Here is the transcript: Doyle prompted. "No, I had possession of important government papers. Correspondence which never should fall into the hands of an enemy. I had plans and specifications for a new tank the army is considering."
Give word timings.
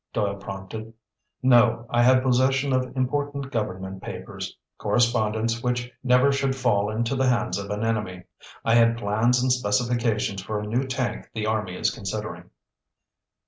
Doyle 0.13 0.37
prompted. 0.37 0.93
"No, 1.43 1.85
I 1.91 2.01
had 2.01 2.23
possession 2.23 2.73
of 2.73 2.97
important 2.97 3.51
government 3.51 4.01
papers. 4.01 4.57
Correspondence 4.79 5.61
which 5.61 5.91
never 6.03 6.31
should 6.31 6.55
fall 6.55 6.89
into 6.89 7.15
the 7.15 7.29
hands 7.29 7.59
of 7.59 7.69
an 7.69 7.83
enemy. 7.83 8.23
I 8.65 8.73
had 8.73 8.97
plans 8.97 9.43
and 9.43 9.51
specifications 9.51 10.41
for 10.41 10.59
a 10.59 10.65
new 10.65 10.87
tank 10.87 11.29
the 11.35 11.45
army 11.45 11.75
is 11.75 11.91
considering." 11.91 12.49